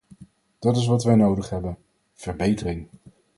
Dat 0.59 0.77
is 0.77 0.85
wat 0.87 1.03
wij 1.03 1.15
nodig 1.15 1.49
hebben- 1.49 1.77
verbetering. 2.13 2.87